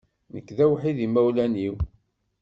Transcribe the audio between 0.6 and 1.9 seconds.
awḥid n imawlan-iw.